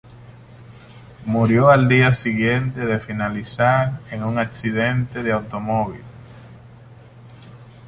[1.27, 6.01] Murió al día siguiente de finalizar en un accidente en automóvil.